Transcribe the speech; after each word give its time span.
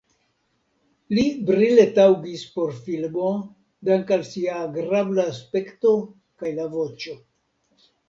Li 1.17 1.25
brile 1.49 1.85
taŭgis 1.99 2.47
por 2.57 2.73
filmo 2.87 3.29
dank‘ 3.93 4.17
al 4.19 4.27
sia 4.33 4.59
agrabla 4.65 5.29
aspekto 5.37 5.97
kaj 6.43 6.59
la 6.61 6.71
voĉo. 6.77 7.21